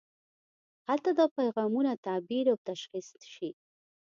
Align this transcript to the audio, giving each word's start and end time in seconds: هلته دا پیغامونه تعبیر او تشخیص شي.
هلته 0.87 1.09
دا 1.19 1.25
پیغامونه 1.37 1.91
تعبیر 2.05 2.45
او 2.53 2.57
تشخیص 2.69 3.07
شي. 3.33 3.49